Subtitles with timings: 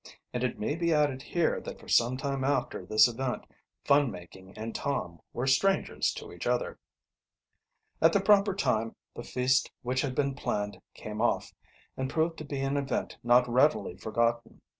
[0.33, 3.45] And it may be added here that for some time after this event
[3.85, 6.79] fun making and Tom were strangers to each other.
[8.01, 11.53] At the proper time the feast which had been planned came off,
[11.95, 14.61] and proved to be an event not readily forgotten.